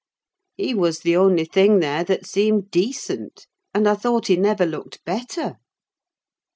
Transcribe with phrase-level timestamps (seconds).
[0.57, 5.05] He was the only thing there that seemed decent; and I thought he never looked
[5.05, 5.59] better.